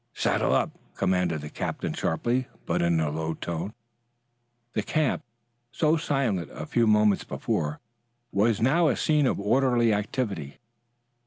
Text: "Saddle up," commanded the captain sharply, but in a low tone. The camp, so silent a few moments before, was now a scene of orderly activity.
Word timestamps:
"Saddle 0.15 0.51
up," 0.51 0.71
commanded 0.95 1.41
the 1.41 1.51
captain 1.51 1.93
sharply, 1.93 2.47
but 2.65 2.81
in 2.81 2.99
a 2.99 3.11
low 3.11 3.35
tone. 3.35 3.75
The 4.73 4.81
camp, 4.81 5.21
so 5.71 5.95
silent 5.95 6.49
a 6.51 6.65
few 6.65 6.87
moments 6.87 7.23
before, 7.23 7.79
was 8.31 8.59
now 8.59 8.87
a 8.87 8.97
scene 8.97 9.27
of 9.27 9.39
orderly 9.39 9.93
activity. 9.93 10.57